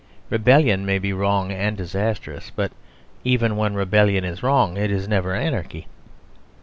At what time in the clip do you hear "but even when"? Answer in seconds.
2.55-3.75